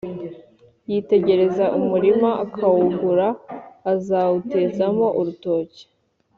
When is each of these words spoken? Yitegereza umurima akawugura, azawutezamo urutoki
Yitegereza 0.89 1.65
umurima 1.79 2.29
akawugura, 2.43 3.27
azawutezamo 3.93 5.05
urutoki 5.19 5.83